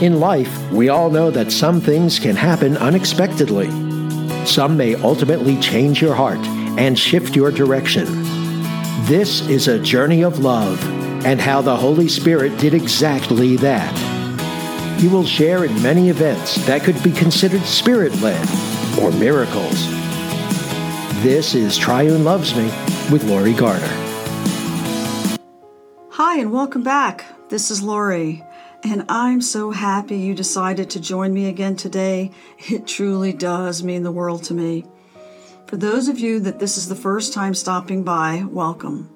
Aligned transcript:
In 0.00 0.18
life, 0.18 0.72
we 0.72 0.88
all 0.88 1.10
know 1.10 1.30
that 1.30 1.52
some 1.52 1.80
things 1.80 2.18
can 2.18 2.34
happen 2.34 2.76
unexpectedly. 2.76 3.68
Some 4.44 4.76
may 4.76 4.96
ultimately 4.96 5.56
change 5.60 6.02
your 6.02 6.16
heart 6.16 6.44
and 6.76 6.98
shift 6.98 7.36
your 7.36 7.52
direction. 7.52 8.06
This 9.04 9.46
is 9.48 9.68
a 9.68 9.78
journey 9.78 10.24
of 10.24 10.40
love 10.40 10.84
and 11.24 11.40
how 11.40 11.62
the 11.62 11.76
Holy 11.76 12.08
Spirit 12.08 12.58
did 12.58 12.74
exactly 12.74 13.54
that. 13.58 13.96
You 15.00 15.10
will 15.10 15.24
share 15.24 15.64
in 15.64 15.80
many 15.80 16.08
events 16.08 16.56
that 16.66 16.82
could 16.82 17.00
be 17.04 17.12
considered 17.12 17.62
spirit 17.62 18.12
led 18.20 18.44
or 18.98 19.12
miracles. 19.12 19.86
This 21.22 21.54
is 21.54 21.78
Triune 21.78 22.24
Loves 22.24 22.56
Me 22.56 22.64
with 23.12 23.22
Lori 23.22 23.52
Garner. 23.52 23.86
Hi, 26.10 26.38
and 26.38 26.50
welcome 26.50 26.82
back. 26.82 27.37
This 27.48 27.70
is 27.70 27.82
Lori, 27.82 28.44
and 28.84 29.06
I'm 29.08 29.40
so 29.40 29.70
happy 29.70 30.18
you 30.18 30.34
decided 30.34 30.90
to 30.90 31.00
join 31.00 31.32
me 31.32 31.46
again 31.46 31.76
today. 31.76 32.30
It 32.58 32.86
truly 32.86 33.32
does 33.32 33.82
mean 33.82 34.02
the 34.02 34.12
world 34.12 34.44
to 34.44 34.54
me. 34.54 34.84
For 35.66 35.78
those 35.78 36.08
of 36.08 36.18
you 36.18 36.40
that 36.40 36.58
this 36.58 36.76
is 36.76 36.90
the 36.90 36.94
first 36.94 37.32
time 37.32 37.54
stopping 37.54 38.04
by, 38.04 38.44
welcome. 38.46 39.08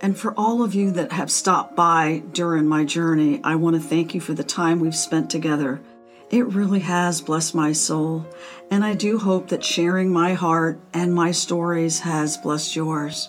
And 0.00 0.16
for 0.16 0.32
all 0.38 0.62
of 0.62 0.74
you 0.74 0.90
that 0.92 1.12
have 1.12 1.30
stopped 1.30 1.76
by 1.76 2.22
during 2.32 2.66
my 2.66 2.86
journey, 2.86 3.42
I 3.44 3.56
want 3.56 3.76
to 3.76 3.82
thank 3.86 4.14
you 4.14 4.22
for 4.22 4.32
the 4.32 4.42
time 4.42 4.80
we've 4.80 4.96
spent 4.96 5.28
together. 5.28 5.82
It 6.30 6.46
really 6.46 6.80
has 6.80 7.20
blessed 7.20 7.54
my 7.54 7.72
soul, 7.72 8.24
and 8.70 8.86
I 8.86 8.94
do 8.94 9.18
hope 9.18 9.48
that 9.48 9.62
sharing 9.62 10.10
my 10.10 10.32
heart 10.32 10.80
and 10.94 11.14
my 11.14 11.30
stories 11.30 12.00
has 12.00 12.38
blessed 12.38 12.74
yours. 12.74 13.28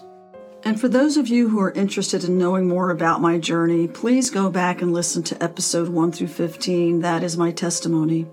And 0.67 0.77
for 0.77 0.89
those 0.89 1.15
of 1.15 1.29
you 1.29 1.47
who 1.47 1.61
are 1.61 1.71
interested 1.71 2.25
in 2.25 2.37
knowing 2.37 2.67
more 2.67 2.89
about 2.89 3.21
my 3.21 3.37
journey, 3.37 3.87
please 3.87 4.29
go 4.29 4.49
back 4.49 4.81
and 4.81 4.91
listen 4.91 5.23
to 5.23 5.41
episode 5.41 5.87
1 5.87 6.11
through 6.11 6.27
15. 6.27 6.99
That 6.99 7.23
is 7.23 7.37
my 7.37 7.53
testimony. 7.53 8.27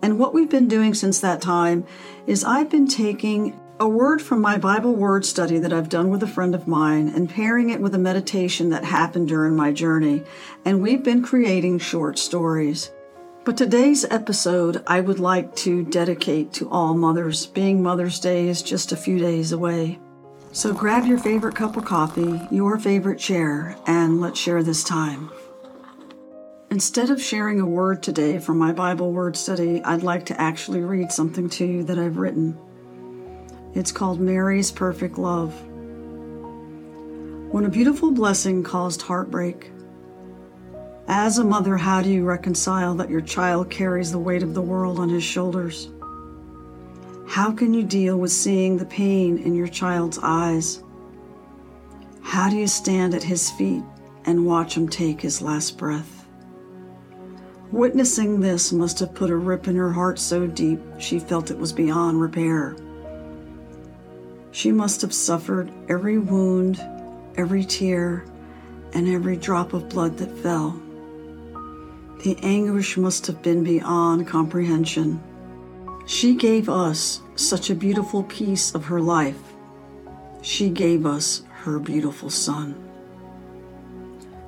And 0.00 0.20
what 0.20 0.32
we've 0.32 0.48
been 0.48 0.68
doing 0.68 0.94
since 0.94 1.18
that 1.18 1.42
time 1.42 1.84
is 2.28 2.44
I've 2.44 2.70
been 2.70 2.86
taking 2.86 3.58
a 3.80 3.88
word 3.88 4.22
from 4.22 4.40
my 4.40 4.56
Bible 4.56 4.94
word 4.94 5.26
study 5.26 5.58
that 5.58 5.72
I've 5.72 5.88
done 5.88 6.10
with 6.10 6.22
a 6.22 6.28
friend 6.28 6.54
of 6.54 6.68
mine 6.68 7.08
and 7.08 7.28
pairing 7.28 7.70
it 7.70 7.80
with 7.80 7.96
a 7.96 7.98
meditation 7.98 8.70
that 8.70 8.84
happened 8.84 9.26
during 9.26 9.56
my 9.56 9.72
journey. 9.72 10.22
And 10.64 10.80
we've 10.80 11.02
been 11.02 11.24
creating 11.24 11.80
short 11.80 12.20
stories. 12.20 12.92
But 13.44 13.56
today's 13.56 14.04
episode 14.04 14.84
I 14.86 15.00
would 15.00 15.18
like 15.18 15.56
to 15.56 15.82
dedicate 15.82 16.52
to 16.52 16.70
all 16.70 16.94
mothers, 16.94 17.46
being 17.46 17.82
Mother's 17.82 18.20
Day 18.20 18.46
is 18.46 18.62
just 18.62 18.92
a 18.92 18.96
few 18.96 19.18
days 19.18 19.50
away. 19.50 19.98
So 20.50 20.72
grab 20.72 21.06
your 21.06 21.18
favorite 21.18 21.54
cup 21.54 21.76
of 21.76 21.84
coffee, 21.84 22.40
your 22.50 22.78
favorite 22.78 23.18
chair, 23.18 23.76
and 23.86 24.20
let's 24.20 24.40
share 24.40 24.62
this 24.62 24.82
time. 24.82 25.30
Instead 26.70 27.10
of 27.10 27.22
sharing 27.22 27.60
a 27.60 27.66
word 27.66 28.02
today 28.02 28.38
from 28.38 28.58
my 28.58 28.72
Bible 28.72 29.12
word 29.12 29.36
study, 29.36 29.82
I'd 29.84 30.02
like 30.02 30.26
to 30.26 30.40
actually 30.40 30.80
read 30.80 31.12
something 31.12 31.48
to 31.50 31.66
you 31.66 31.84
that 31.84 31.98
I've 31.98 32.16
written. 32.16 32.58
It's 33.74 33.92
called 33.92 34.20
Mary's 34.20 34.70
Perfect 34.70 35.18
Love. 35.18 35.54
When 37.52 37.64
a 37.64 37.70
beautiful 37.70 38.10
blessing 38.10 38.62
caused 38.62 39.02
heartbreak, 39.02 39.70
as 41.08 41.38
a 41.38 41.44
mother, 41.44 41.76
how 41.76 42.02
do 42.02 42.10
you 42.10 42.24
reconcile 42.24 42.94
that 42.96 43.10
your 43.10 43.22
child 43.22 43.70
carries 43.70 44.12
the 44.12 44.18
weight 44.18 44.42
of 44.42 44.54
the 44.54 44.62
world 44.62 44.98
on 44.98 45.08
his 45.08 45.24
shoulders? 45.24 45.90
How 47.28 47.52
can 47.52 47.74
you 47.74 47.82
deal 47.82 48.16
with 48.16 48.32
seeing 48.32 48.78
the 48.78 48.86
pain 48.86 49.36
in 49.36 49.54
your 49.54 49.68
child's 49.68 50.18
eyes? 50.22 50.82
How 52.22 52.48
do 52.48 52.56
you 52.56 52.66
stand 52.66 53.14
at 53.14 53.22
his 53.22 53.50
feet 53.50 53.82
and 54.24 54.46
watch 54.46 54.74
him 54.74 54.88
take 54.88 55.20
his 55.20 55.42
last 55.42 55.76
breath? 55.76 56.26
Witnessing 57.70 58.40
this 58.40 58.72
must 58.72 58.98
have 59.00 59.14
put 59.14 59.28
a 59.28 59.36
rip 59.36 59.68
in 59.68 59.76
her 59.76 59.92
heart 59.92 60.18
so 60.18 60.46
deep 60.46 60.80
she 60.98 61.18
felt 61.18 61.50
it 61.50 61.58
was 61.58 61.70
beyond 61.70 62.18
repair. 62.18 62.74
She 64.50 64.72
must 64.72 65.02
have 65.02 65.12
suffered 65.12 65.70
every 65.86 66.16
wound, 66.16 66.80
every 67.36 67.62
tear, 67.62 68.24
and 68.94 69.06
every 69.06 69.36
drop 69.36 69.74
of 69.74 69.90
blood 69.90 70.16
that 70.16 70.38
fell. 70.38 70.80
The 72.24 72.38
anguish 72.42 72.96
must 72.96 73.26
have 73.26 73.42
been 73.42 73.62
beyond 73.62 74.26
comprehension. 74.26 75.22
She 76.08 76.34
gave 76.34 76.68
us 76.68 77.20
such 77.36 77.70
a 77.70 77.76
beautiful 77.76 78.24
piece 78.24 78.74
of 78.74 78.86
her 78.86 79.00
life. 79.00 79.40
She 80.42 80.68
gave 80.68 81.06
us 81.06 81.42
her 81.62 81.78
beautiful 81.78 82.30
son. 82.30 82.74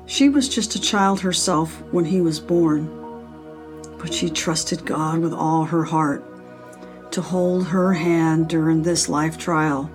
She 0.07 0.29
was 0.29 0.49
just 0.49 0.75
a 0.75 0.81
child 0.81 1.21
herself 1.21 1.81
when 1.93 2.07
he 2.07 2.21
was 2.21 2.41
born 2.41 3.01
but 4.01 4.15
she 4.15 4.31
trusted 4.31 4.87
God 4.87 5.19
with 5.19 5.35
all 5.35 5.65
her 5.65 5.85
heart 5.85 6.25
to 7.13 7.21
hold 7.21 7.67
her 7.67 7.93
hand 7.93 8.49
during 8.49 8.83
this 8.83 9.09
life 9.09 9.37
trial. 9.37 9.91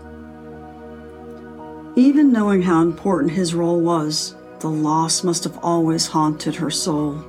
Even 1.96 2.32
knowing 2.32 2.62
how 2.62 2.82
important 2.82 3.32
his 3.32 3.56
role 3.56 3.82
was, 3.82 4.36
the 4.60 4.70
loss 4.70 5.24
must 5.24 5.44
have 5.44 5.58
always 5.64 6.08
haunted 6.08 6.56
her 6.56 6.70
soul. 6.70 7.26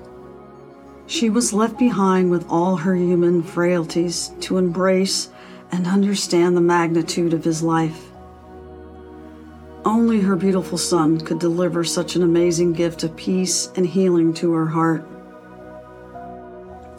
She 1.06 1.30
was 1.30 1.52
left 1.52 1.78
behind 1.78 2.30
with 2.30 2.46
all 2.50 2.76
her 2.76 2.96
human 2.96 3.42
frailties 3.42 4.32
to 4.40 4.58
embrace 4.58 5.28
and 5.70 5.86
understand 5.86 6.56
the 6.56 6.60
magnitude 6.60 7.32
of 7.32 7.44
his 7.44 7.62
life. 7.62 8.10
Only 9.84 10.20
her 10.20 10.34
beautiful 10.34 10.78
son 10.78 11.20
could 11.20 11.38
deliver 11.38 11.84
such 11.84 12.16
an 12.16 12.22
amazing 12.22 12.72
gift 12.72 13.04
of 13.04 13.14
peace 13.16 13.70
and 13.76 13.86
healing 13.86 14.34
to 14.34 14.52
her 14.52 14.66
heart. 14.66 15.06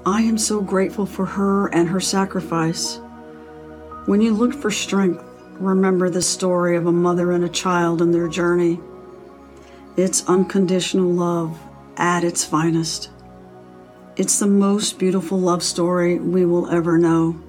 I 0.06 0.22
am 0.22 0.38
so 0.38 0.62
grateful 0.62 1.06
for 1.06 1.26
her 1.26 1.68
and 1.68 1.90
her 1.90 2.00
sacrifice. 2.00 3.02
When 4.06 4.22
you 4.22 4.34
look 4.34 4.54
for 4.54 4.72
strength, 4.72 5.22
remember 5.60 6.10
the 6.10 6.22
story 6.22 6.78
of 6.78 6.86
a 6.86 6.94
mother 6.94 7.34
and 7.34 7.44
a 7.44 7.50
child 7.50 8.02
and 8.02 8.14
their 8.14 8.30
journey. 8.30 8.80
It's 9.98 10.26
unconditional 10.30 11.12
love 11.12 11.60
at 11.98 12.24
its 12.24 12.46
finest. 12.46 13.10
It's 14.18 14.40
the 14.40 14.48
most 14.48 14.98
beautiful 14.98 15.40
love 15.40 15.62
story 15.62 16.18
we 16.18 16.44
will 16.44 16.68
ever 16.72 16.98
know. 16.98 17.40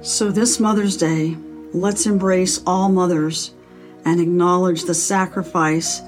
So, 0.00 0.30
this 0.30 0.60
Mother's 0.60 0.96
Day, 0.96 1.36
let's 1.72 2.06
embrace 2.06 2.62
all 2.64 2.88
mothers 2.88 3.52
and 4.04 4.20
acknowledge 4.20 4.84
the 4.84 4.94
sacrifice 4.94 6.02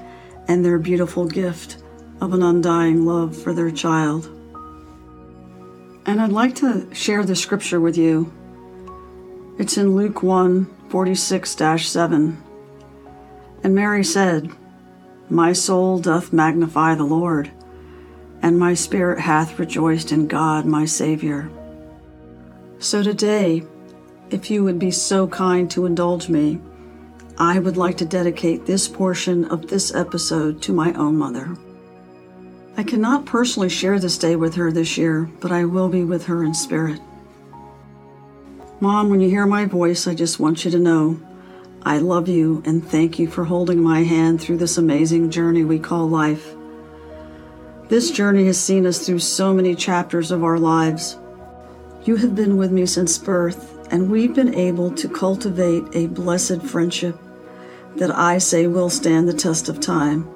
and 0.47 0.63
their 0.63 0.79
beautiful 0.79 1.25
gift 1.27 1.83
of 2.21 2.33
an 2.33 2.41
undying 2.41 3.05
love 3.05 3.35
for 3.35 3.53
their 3.53 3.69
child. 3.69 4.27
And 6.05 6.21
I'd 6.21 6.31
like 6.31 6.55
to 6.55 6.87
share 6.95 7.25
the 7.25 7.35
scripture 7.35 7.81
with 7.81 7.97
you. 7.97 8.31
It's 9.59 9.77
in 9.77 9.93
Luke 9.93 10.23
1 10.23 10.73
46 10.87 11.51
7. 11.51 12.43
And 13.61 13.75
Mary 13.75 14.05
said, 14.05 14.51
My 15.29 15.51
soul 15.51 15.99
doth 15.99 16.31
magnify 16.31 16.95
the 16.95 17.03
Lord, 17.03 17.51
and 18.47 18.57
my 18.57 18.73
spirit 18.73 19.19
hath 19.19 19.59
rejoiced 19.59 20.13
in 20.13 20.25
God 20.25 20.65
my 20.65 20.85
Savior. 20.85 21.51
So 22.79 23.03
today, 23.03 23.63
if 24.29 24.49
you 24.49 24.63
would 24.63 24.79
be 24.79 24.89
so 24.89 25.27
kind 25.27 25.69
to 25.71 25.85
indulge 25.85 26.29
me, 26.29 26.61
I 27.37 27.59
would 27.59 27.75
like 27.75 27.97
to 27.97 28.05
dedicate 28.05 28.65
this 28.65 28.87
portion 28.87 29.43
of 29.45 29.67
this 29.67 29.93
episode 29.93 30.61
to 30.61 30.71
my 30.71 30.93
own 30.93 31.17
mother. 31.17 31.57
I 32.77 32.83
cannot 32.83 33.25
personally 33.25 33.67
share 33.67 33.99
this 33.99 34.17
day 34.17 34.37
with 34.37 34.55
her 34.55 34.71
this 34.71 34.97
year, 34.97 35.29
but 35.41 35.51
I 35.51 35.65
will 35.65 35.89
be 35.89 36.05
with 36.05 36.27
her 36.27 36.41
in 36.45 36.53
spirit. 36.53 37.01
Mom, 38.79 39.09
when 39.09 39.19
you 39.19 39.29
hear 39.29 39.45
my 39.45 39.65
voice, 39.65 40.07
I 40.07 40.15
just 40.15 40.39
want 40.39 40.63
you 40.63 40.71
to 40.71 40.79
know 40.79 41.19
I 41.83 41.97
love 41.97 42.29
you 42.29 42.63
and 42.65 42.81
thank 42.81 43.19
you 43.19 43.27
for 43.27 43.43
holding 43.43 43.83
my 43.83 44.03
hand 44.03 44.39
through 44.39 44.57
this 44.57 44.77
amazing 44.77 45.31
journey 45.31 45.65
we 45.65 45.79
call 45.79 46.07
life. 46.07 46.56
This 47.89 48.11
journey 48.11 48.47
has 48.47 48.59
seen 48.59 48.85
us 48.85 49.05
through 49.05 49.19
so 49.19 49.53
many 49.53 49.73
chapters 49.73 50.29
of 50.31 50.43
our 50.43 50.59
lives. 50.59 51.17
You 52.03 52.17
have 52.17 52.35
been 52.35 52.57
with 52.57 52.69
me 52.69 52.85
since 52.85 53.17
birth, 53.17 53.87
and 53.91 54.11
we've 54.11 54.35
been 54.35 54.53
able 54.53 54.91
to 54.91 55.07
cultivate 55.07 55.85
a 55.93 56.07
blessed 56.07 56.61
friendship 56.63 57.17
that 57.95 58.13
I 58.13 58.39
say 58.39 58.67
will 58.67 58.89
stand 58.89 59.29
the 59.29 59.33
test 59.33 59.69
of 59.69 59.79
time. 59.79 60.29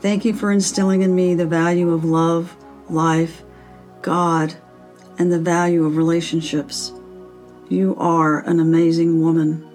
Thank 0.00 0.24
you 0.24 0.34
for 0.34 0.52
instilling 0.52 1.02
in 1.02 1.16
me 1.16 1.34
the 1.34 1.46
value 1.46 1.92
of 1.92 2.04
love, 2.04 2.56
life, 2.88 3.42
God, 4.00 4.54
and 5.18 5.32
the 5.32 5.40
value 5.40 5.84
of 5.84 5.96
relationships. 5.96 6.92
You 7.68 7.96
are 7.98 8.38
an 8.40 8.60
amazing 8.60 9.20
woman, 9.20 9.68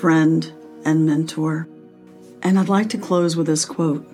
friend, 0.00 0.52
and 0.84 1.06
mentor. 1.06 1.68
And 2.42 2.58
I'd 2.58 2.68
like 2.68 2.88
to 2.90 2.98
close 2.98 3.36
with 3.36 3.46
this 3.46 3.64
quote 3.64 4.04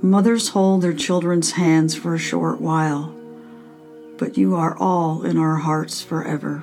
Mothers 0.00 0.50
hold 0.50 0.82
their 0.82 0.92
children's 0.92 1.52
hands 1.52 1.96
for 1.96 2.14
a 2.14 2.18
short 2.18 2.60
while, 2.60 3.12
but 4.16 4.38
you 4.38 4.54
are 4.54 4.78
all 4.78 5.24
in 5.24 5.36
our 5.36 5.56
hearts 5.56 6.00
forever. 6.00 6.62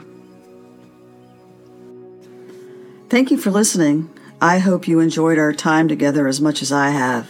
Thank 3.09 3.31
you 3.31 3.37
for 3.37 3.51
listening. 3.51 4.09
I 4.41 4.59
hope 4.59 4.87
you 4.87 5.01
enjoyed 5.01 5.37
our 5.37 5.51
time 5.51 5.89
together 5.89 6.27
as 6.27 6.39
much 6.39 6.61
as 6.61 6.71
I 6.71 6.89
have. 6.89 7.29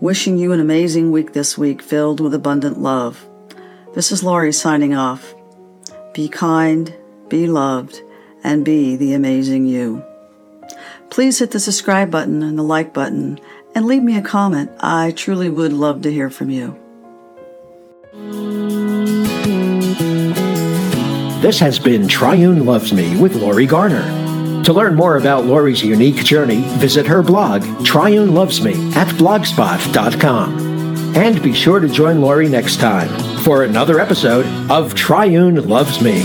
Wishing 0.00 0.36
you 0.36 0.52
an 0.52 0.60
amazing 0.60 1.10
week 1.10 1.32
this 1.32 1.56
week 1.56 1.80
filled 1.80 2.20
with 2.20 2.34
abundant 2.34 2.78
love. 2.78 3.26
This 3.94 4.12
is 4.12 4.22
Lori 4.22 4.52
signing 4.52 4.94
off. 4.94 5.34
Be 6.12 6.28
kind, 6.28 6.94
be 7.28 7.46
loved, 7.46 8.02
and 8.44 8.66
be 8.66 8.96
the 8.96 9.14
amazing 9.14 9.66
you. 9.66 10.04
Please 11.08 11.38
hit 11.38 11.52
the 11.52 11.60
subscribe 11.60 12.10
button 12.10 12.42
and 12.42 12.58
the 12.58 12.62
like 12.62 12.92
button 12.92 13.40
and 13.76 13.84
leave 13.84 14.02
me 14.02 14.16
a 14.16 14.22
comment. 14.22 14.70
I 14.80 15.12
truly 15.12 15.50
would 15.50 15.74
love 15.74 16.00
to 16.02 16.10
hear 16.10 16.30
from 16.30 16.48
you. 16.48 16.78
This 21.42 21.60
has 21.60 21.78
been 21.78 22.08
Triune 22.08 22.64
Loves 22.64 22.94
Me 22.94 23.20
with 23.20 23.36
Lori 23.36 23.66
Garner. 23.66 24.64
To 24.64 24.72
learn 24.72 24.94
more 24.94 25.18
about 25.18 25.44
Lori's 25.44 25.82
unique 25.82 26.24
journey, 26.24 26.62
visit 26.78 27.06
her 27.06 27.22
blog, 27.22 27.62
Triune 27.84 28.34
Loves 28.34 28.62
Me, 28.62 28.72
at 28.94 29.08
blogspot.com. 29.08 31.14
And 31.14 31.42
be 31.42 31.52
sure 31.52 31.78
to 31.78 31.88
join 31.88 32.22
Lori 32.22 32.48
next 32.48 32.80
time 32.80 33.10
for 33.40 33.62
another 33.62 34.00
episode 34.00 34.46
of 34.70 34.94
Triune 34.94 35.68
Loves 35.68 36.00
Me. 36.00 36.22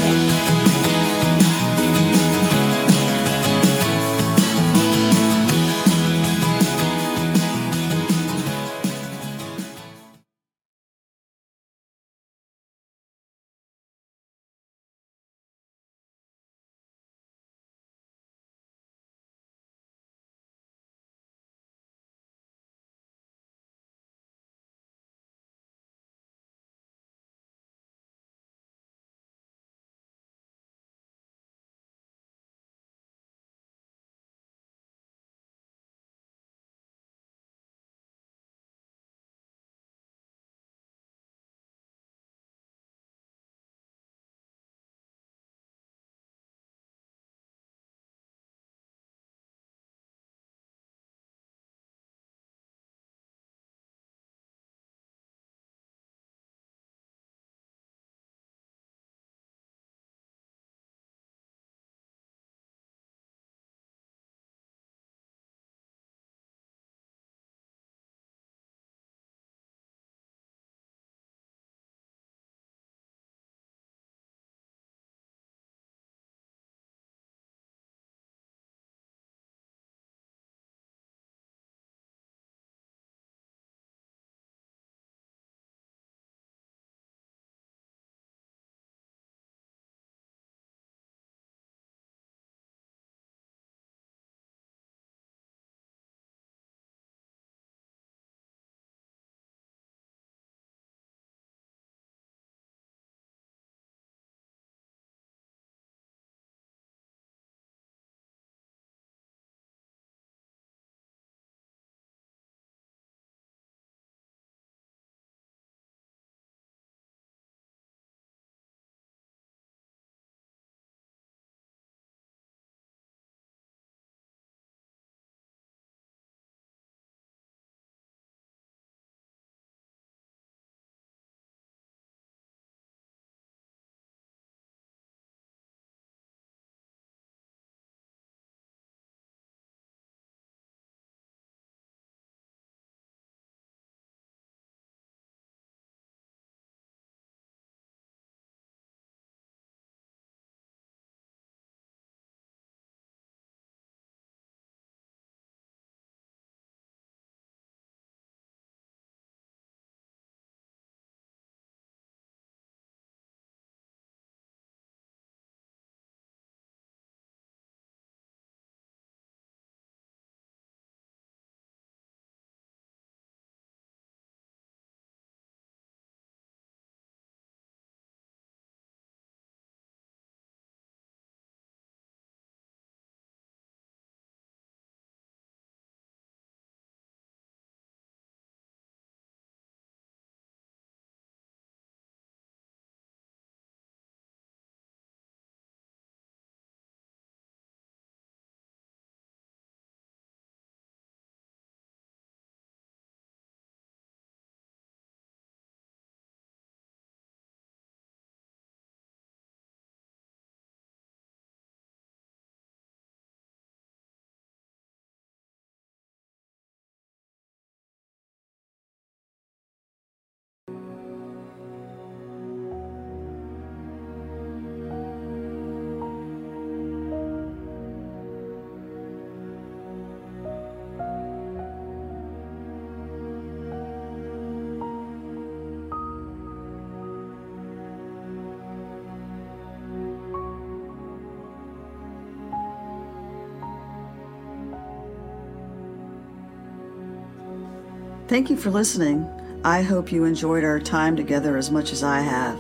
Thank 248.32 248.50
you 248.50 248.56
for 248.56 248.70
listening. 248.70 249.30
I 249.66 249.82
hope 249.82 250.10
you 250.10 250.24
enjoyed 250.24 250.64
our 250.64 250.80
time 250.80 251.18
together 251.18 251.58
as 251.58 251.70
much 251.70 251.92
as 251.92 252.02
I 252.02 252.22
have. 252.22 252.58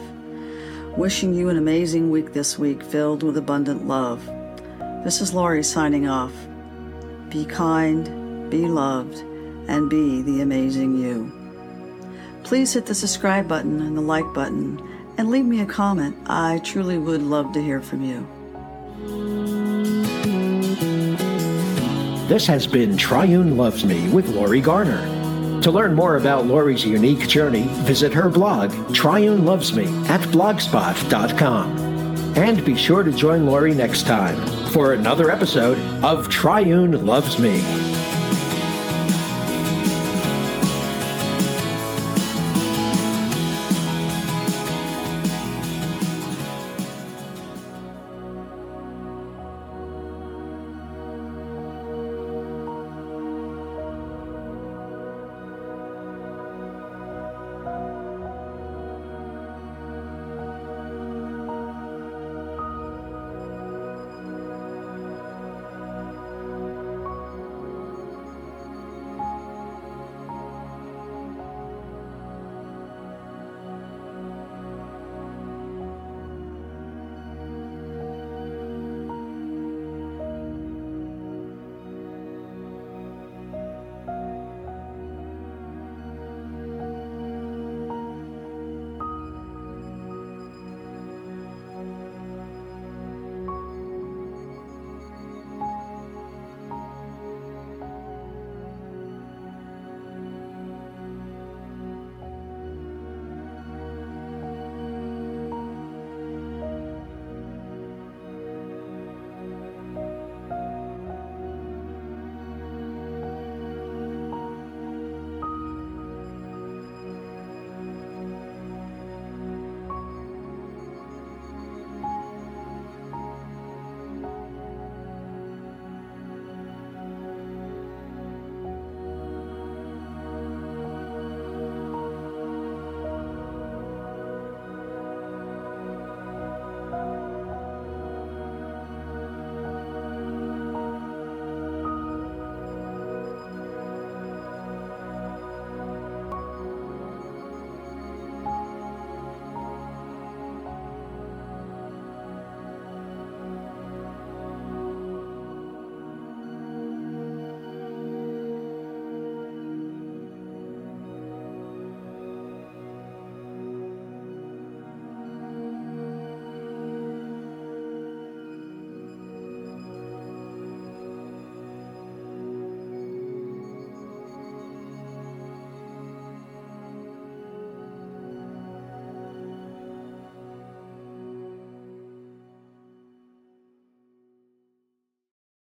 Wishing 0.97 1.33
you 1.33 1.47
an 1.47 1.55
amazing 1.55 2.11
week 2.11 2.33
this 2.33 2.59
week 2.59 2.83
filled 2.83 3.23
with 3.23 3.37
abundant 3.37 3.87
love. 3.87 4.21
This 5.05 5.21
is 5.21 5.33
Lori 5.33 5.63
signing 5.63 6.09
off. 6.09 6.33
Be 7.29 7.45
kind, 7.45 8.51
be 8.51 8.65
loved, 8.65 9.19
and 9.69 9.89
be 9.89 10.21
the 10.23 10.41
amazing 10.41 10.97
you. 10.97 11.31
Please 12.43 12.73
hit 12.73 12.85
the 12.85 12.93
subscribe 12.93 13.47
button 13.47 13.79
and 13.79 13.95
the 13.95 14.01
like 14.01 14.33
button 14.33 14.77
and 15.17 15.31
leave 15.31 15.45
me 15.45 15.61
a 15.61 15.65
comment. 15.65 16.17
I 16.25 16.59
truly 16.65 16.97
would 16.97 17.21
love 17.21 17.53
to 17.53 17.63
hear 17.63 17.79
from 17.79 18.03
you. 18.03 18.27
This 22.27 22.45
has 22.47 22.67
been 22.67 22.97
Triune 22.97 23.55
Loves 23.55 23.85
Me 23.85 24.09
with 24.09 24.27
Lori 24.27 24.59
Garner. 24.59 25.20
To 25.61 25.69
learn 25.69 25.93
more 25.93 26.17
about 26.17 26.47
Lori's 26.47 26.83
unique 26.83 27.27
journey, 27.27 27.67
visit 27.83 28.11
her 28.13 28.29
blog, 28.29 28.71
Triune 28.95 29.45
Loves 29.45 29.73
Me, 29.73 29.85
at 30.07 30.21
blogspot.com. 30.31 31.77
And 32.35 32.65
be 32.65 32.75
sure 32.75 33.03
to 33.03 33.11
join 33.11 33.45
Lori 33.45 33.75
next 33.75 34.07
time 34.07 34.37
for 34.69 34.93
another 34.93 35.29
episode 35.29 35.77
of 36.03 36.29
Triune 36.29 37.05
Loves 37.05 37.37
Me. 37.37 37.90